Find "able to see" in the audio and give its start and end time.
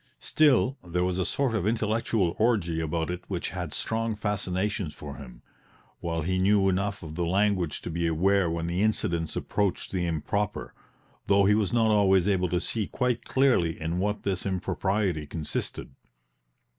12.27-12.87